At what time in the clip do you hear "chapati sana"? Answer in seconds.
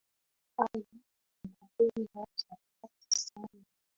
2.39-3.65